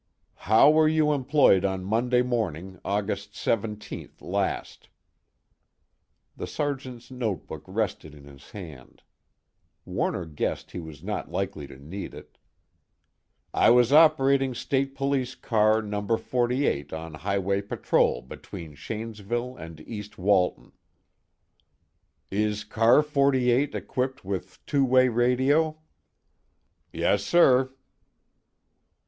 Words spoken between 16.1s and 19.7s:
48 on highway patrol between Shanesville